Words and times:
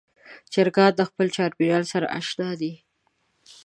چرګان 0.53 0.91
د 0.95 1.01
خپل 1.09 1.27
چاپېریال 1.35 1.83
سره 1.93 2.07
اشنا 2.19 2.49
دي. 2.61 2.73